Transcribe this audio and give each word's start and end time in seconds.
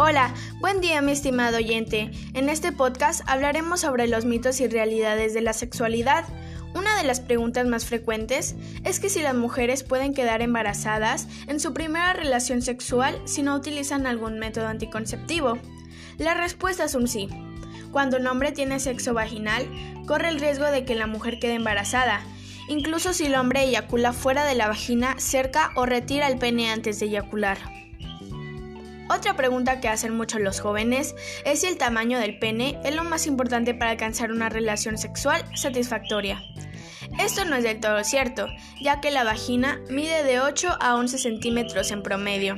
Hola, 0.00 0.32
buen 0.60 0.80
día 0.80 1.02
mi 1.02 1.10
estimado 1.10 1.56
oyente. 1.56 2.12
En 2.32 2.48
este 2.48 2.70
podcast 2.70 3.22
hablaremos 3.26 3.80
sobre 3.80 4.06
los 4.06 4.24
mitos 4.24 4.60
y 4.60 4.68
realidades 4.68 5.34
de 5.34 5.40
la 5.40 5.52
sexualidad. 5.52 6.24
Una 6.72 6.96
de 6.96 7.02
las 7.02 7.18
preguntas 7.18 7.66
más 7.66 7.84
frecuentes 7.84 8.54
es 8.84 9.00
que 9.00 9.08
si 9.08 9.22
las 9.22 9.34
mujeres 9.34 9.82
pueden 9.82 10.14
quedar 10.14 10.40
embarazadas 10.40 11.26
en 11.48 11.58
su 11.58 11.74
primera 11.74 12.12
relación 12.12 12.62
sexual 12.62 13.20
si 13.24 13.42
no 13.42 13.56
utilizan 13.56 14.06
algún 14.06 14.38
método 14.38 14.68
anticonceptivo. 14.68 15.58
La 16.16 16.34
respuesta 16.34 16.84
es 16.84 16.94
un 16.94 17.08
sí. 17.08 17.28
Cuando 17.90 18.18
un 18.18 18.26
hombre 18.28 18.52
tiene 18.52 18.78
sexo 18.78 19.14
vaginal, 19.14 19.68
corre 20.06 20.28
el 20.28 20.38
riesgo 20.38 20.66
de 20.66 20.84
que 20.84 20.94
la 20.94 21.08
mujer 21.08 21.40
quede 21.40 21.54
embarazada, 21.54 22.20
incluso 22.68 23.12
si 23.12 23.26
el 23.26 23.34
hombre 23.34 23.64
eyacula 23.64 24.12
fuera 24.12 24.44
de 24.44 24.54
la 24.54 24.68
vagina, 24.68 25.16
cerca 25.18 25.72
o 25.74 25.86
retira 25.86 26.28
el 26.28 26.38
pene 26.38 26.70
antes 26.70 27.00
de 27.00 27.06
eyacular. 27.06 27.87
Otra 29.08 29.36
pregunta 29.36 29.80
que 29.80 29.88
hacen 29.88 30.16
muchos 30.16 30.40
los 30.40 30.60
jóvenes 30.60 31.14
es 31.44 31.60
si 31.60 31.66
el 31.66 31.78
tamaño 31.78 32.18
del 32.18 32.38
pene 32.38 32.78
es 32.84 32.94
lo 32.94 33.04
más 33.04 33.26
importante 33.26 33.74
para 33.74 33.92
alcanzar 33.92 34.30
una 34.30 34.48
relación 34.48 34.98
sexual 34.98 35.44
satisfactoria. 35.56 36.42
Esto 37.18 37.44
no 37.44 37.56
es 37.56 37.64
del 37.64 37.80
todo 37.80 38.04
cierto, 38.04 38.46
ya 38.80 39.00
que 39.00 39.10
la 39.10 39.24
vagina 39.24 39.80
mide 39.88 40.22
de 40.24 40.40
8 40.40 40.76
a 40.78 40.94
11 40.96 41.18
centímetros 41.18 41.90
en 41.90 42.02
promedio. 42.02 42.56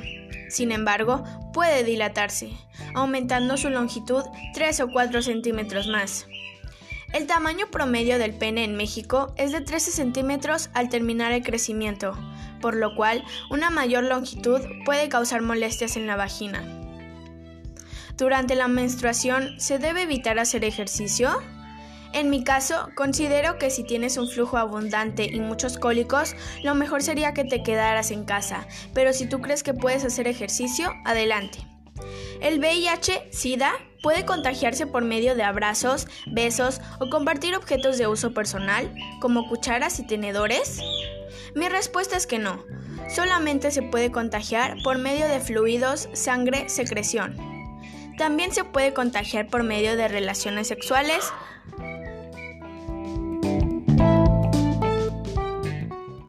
Sin 0.48 0.72
embargo, 0.72 1.22
puede 1.52 1.84
dilatarse, 1.84 2.50
aumentando 2.94 3.56
su 3.56 3.70
longitud 3.70 4.24
3 4.52 4.80
o 4.80 4.88
4 4.90 5.22
centímetros 5.22 5.86
más. 5.86 6.26
El 7.12 7.26
tamaño 7.26 7.66
promedio 7.72 8.18
del 8.18 8.34
pene 8.34 8.62
en 8.62 8.76
México 8.76 9.34
es 9.36 9.50
de 9.50 9.60
13 9.60 9.90
centímetros 9.90 10.70
al 10.74 10.88
terminar 10.88 11.32
el 11.32 11.42
crecimiento, 11.42 12.16
por 12.60 12.76
lo 12.76 12.94
cual 12.94 13.24
una 13.50 13.68
mayor 13.68 14.04
longitud 14.04 14.60
puede 14.84 15.08
causar 15.08 15.42
molestias 15.42 15.96
en 15.96 16.06
la 16.06 16.14
vagina. 16.14 16.62
Durante 18.16 18.54
la 18.54 18.68
menstruación, 18.68 19.58
¿se 19.58 19.78
debe 19.78 20.02
evitar 20.02 20.38
hacer 20.38 20.64
ejercicio? 20.64 21.30
En 22.12 22.30
mi 22.30 22.44
caso, 22.44 22.90
considero 22.94 23.58
que 23.58 23.70
si 23.70 23.82
tienes 23.82 24.16
un 24.16 24.28
flujo 24.28 24.56
abundante 24.56 25.24
y 25.24 25.40
muchos 25.40 25.78
cólicos, 25.78 26.36
lo 26.62 26.76
mejor 26.76 27.02
sería 27.02 27.34
que 27.34 27.44
te 27.44 27.62
quedaras 27.64 28.12
en 28.12 28.24
casa, 28.24 28.68
pero 28.94 29.12
si 29.12 29.28
tú 29.28 29.40
crees 29.40 29.64
que 29.64 29.74
puedes 29.74 30.04
hacer 30.04 30.28
ejercicio, 30.28 30.92
adelante. 31.04 31.58
El 32.40 32.58
VIH, 32.58 33.30
SIDA, 33.32 33.72
puede 34.02 34.24
contagiarse 34.24 34.86
por 34.86 35.04
medio 35.04 35.34
de 35.34 35.42
abrazos, 35.42 36.06
besos 36.26 36.80
o 36.98 37.10
compartir 37.10 37.54
objetos 37.54 37.98
de 37.98 38.06
uso 38.06 38.32
personal, 38.32 38.92
como 39.20 39.48
cucharas 39.48 39.98
y 39.98 40.06
tenedores. 40.06 40.80
Mi 41.54 41.68
respuesta 41.68 42.16
es 42.16 42.26
que 42.26 42.38
no. 42.38 42.64
Solamente 43.08 43.70
se 43.70 43.82
puede 43.82 44.12
contagiar 44.12 44.76
por 44.84 44.98
medio 44.98 45.26
de 45.26 45.40
fluidos, 45.40 46.08
sangre, 46.12 46.68
secreción. 46.68 47.36
También 48.18 48.52
se 48.52 48.64
puede 48.64 48.92
contagiar 48.92 49.48
por 49.48 49.62
medio 49.62 49.96
de 49.96 50.06
relaciones 50.06 50.68
sexuales, 50.68 51.32